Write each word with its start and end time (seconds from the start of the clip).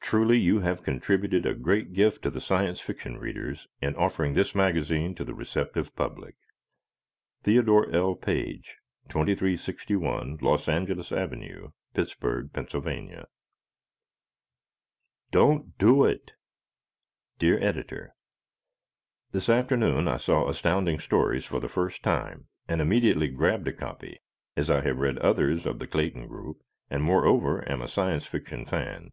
Truly 0.00 0.36
you 0.36 0.60
have 0.60 0.82
contributed 0.82 1.46
a 1.46 1.54
great 1.54 1.94
gift 1.94 2.22
to 2.24 2.40
Science 2.40 2.80
Fiction 2.80 3.16
readers 3.18 3.68
in 3.80 3.94
offering 3.94 4.34
this 4.34 4.54
magazine 4.54 5.14
to 5.14 5.24
the 5.24 5.32
receptive 5.32 5.94
public. 5.96 6.34
Theodore 7.44 7.88
L. 7.90 8.14
Page, 8.16 8.76
2361 9.08 10.38
Los 10.42 10.68
Angeles 10.68 11.10
Ave., 11.10 11.68
Pittsburgh, 11.94 12.52
Pa. 12.52 13.24
"Don't 15.30 15.78
Do 15.78 16.04
It!" 16.04 16.32
Dear 17.38 17.62
Editor: 17.62 18.14
This 19.30 19.48
afternoon 19.48 20.06
I 20.08 20.18
saw 20.18 20.48
Astounding 20.48 20.98
Stories 20.98 21.44
for 21.46 21.60
the 21.60 21.68
first 21.68 22.02
time 22.02 22.48
and 22.68 22.80
immediately 22.80 23.28
grabbed 23.28 23.68
a 23.68 23.72
copy, 23.72 24.18
as 24.56 24.68
I 24.68 24.82
have 24.82 24.98
read 24.98 25.16
others 25.18 25.64
of 25.64 25.78
the 25.78 25.86
Clayton 25.86 26.26
group, 26.26 26.58
and 26.90 27.02
moreover 27.02 27.66
am 27.70 27.80
a 27.80 27.88
Science 27.88 28.26
Fiction 28.26 28.66
fan. 28.66 29.12